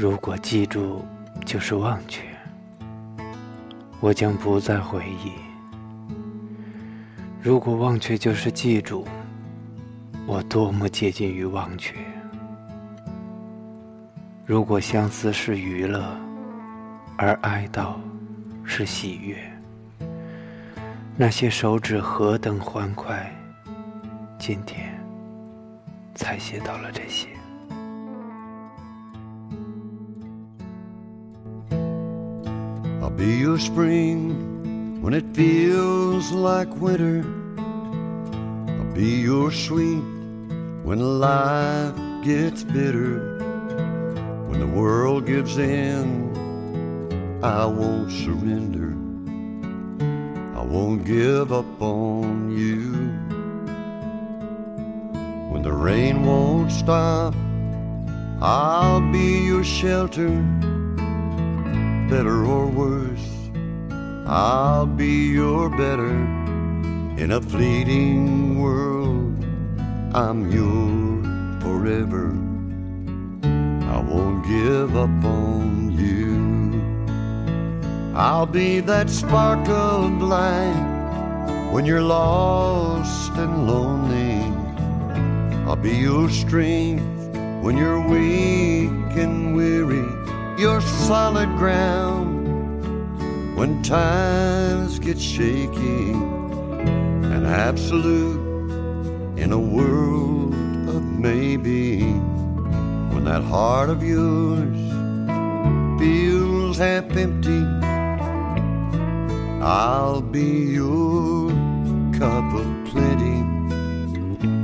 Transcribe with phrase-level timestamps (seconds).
[0.00, 1.04] 如果记住
[1.44, 2.22] 就是忘却，
[4.00, 5.32] 我将不再回忆；
[7.38, 9.06] 如果忘却就是记住，
[10.26, 11.94] 我多么接近于忘却。
[14.46, 16.16] 如果相思是娱乐，
[17.18, 17.92] 而哀悼
[18.64, 19.36] 是喜悦，
[21.14, 23.30] 那些手指何等欢快，
[24.38, 24.98] 今天
[26.14, 27.28] 才写到了这些。
[33.00, 37.24] I'll be your spring when it feels like winter.
[37.58, 40.02] I'll be your sweet
[40.82, 43.38] when life gets bitter.
[44.48, 46.30] When the world gives in,
[47.42, 48.92] I won't surrender.
[50.58, 52.92] I won't give up on you.
[55.50, 57.34] When the rain won't stop,
[58.42, 60.44] I'll be your shelter.
[62.10, 63.28] Better or worse,
[64.26, 66.10] I'll be your better.
[67.16, 69.44] In a fleeting world,
[70.12, 72.32] I'm yours forever.
[73.94, 76.82] I won't give up on you.
[78.18, 84.42] I'll be that spark of light when you're lost and lonely.
[85.64, 87.04] I'll be your strength
[87.62, 89.09] when you're weak
[91.10, 92.46] solid ground
[93.56, 96.12] when times get shaky.
[97.32, 98.38] And absolute
[99.36, 100.54] in a world
[100.88, 102.02] of maybe
[103.12, 104.78] when that heart of yours
[105.98, 107.64] feels half empty,
[109.64, 111.50] I'll be your
[112.20, 113.38] cup of plenty.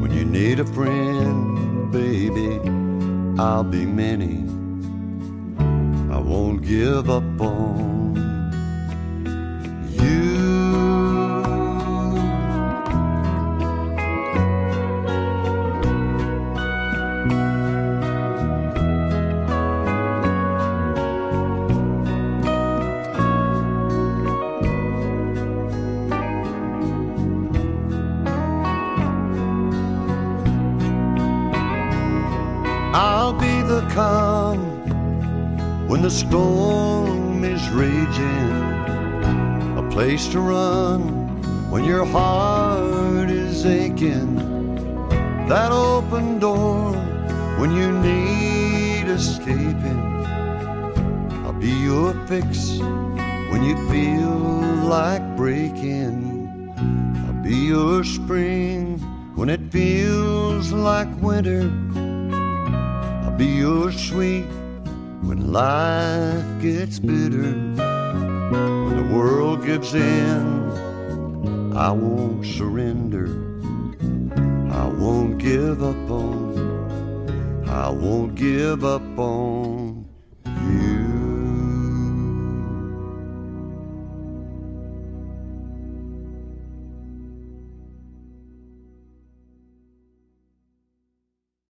[0.00, 2.58] When you need a friend, baby,
[3.40, 4.61] I'll be many.
[6.32, 8.16] Won't give up on
[9.90, 10.62] you.
[32.94, 34.82] I'll be the calm
[35.92, 38.52] when the storm is raging,
[39.76, 41.02] a place to run
[41.70, 44.34] when your heart is aching,
[45.50, 46.92] that open door
[47.58, 50.00] when you need escaping.
[51.44, 52.78] I'll be your fix
[53.50, 54.38] when you feel
[54.88, 56.72] like breaking.
[57.26, 58.98] I'll be your spring
[59.34, 61.70] when it feels like winter.
[63.24, 64.46] I'll be your sweet
[65.22, 67.52] when life gets bitter.
[68.52, 73.28] When the world gives in, I won't surrender.
[74.72, 77.62] I won't give up on.
[77.66, 80.11] I won't give up on